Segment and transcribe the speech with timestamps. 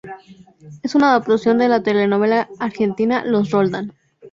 [0.81, 3.93] Es una adaptación de la telenovela argentina Los Roldán.